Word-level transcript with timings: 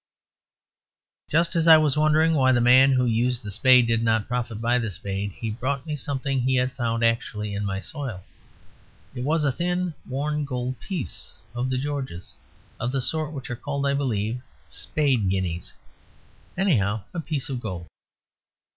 Just 1.29 1.55
as 1.55 1.67
I 1.67 1.77
was 1.77 1.95
wondering 1.95 2.33
why 2.33 2.51
the 2.51 2.59
man 2.59 2.91
who 2.93 3.05
used 3.05 3.43
the 3.43 3.51
spade 3.51 3.85
did 3.85 4.01
not 4.01 4.27
profit 4.27 4.59
by 4.59 4.79
the 4.79 4.89
spade, 4.89 5.31
he 5.33 5.51
brought 5.51 5.85
me 5.85 5.95
something 5.95 6.41
he 6.41 6.55
had 6.55 6.71
found 6.71 7.03
actually 7.05 7.53
in 7.53 7.63
my 7.63 7.79
soil. 7.79 8.23
It 9.13 9.23
was 9.23 9.45
a 9.45 9.51
thin 9.51 9.93
worn 10.09 10.43
gold 10.43 10.79
piece 10.79 11.33
of 11.53 11.69
the 11.69 11.77
Georges, 11.77 12.33
of 12.79 12.91
the 12.91 12.99
sort 12.99 13.31
which 13.31 13.51
are 13.51 13.55
called, 13.55 13.85
I 13.85 13.93
believe, 13.93 14.41
Spade 14.69 15.29
Guineas. 15.29 15.71
Anyhow, 16.57 17.03
a 17.13 17.19
piece 17.19 17.47
of 17.47 17.59
gold. 17.61 17.85